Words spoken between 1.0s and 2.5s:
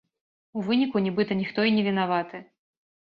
нібыта, ніхто і не вінаваты.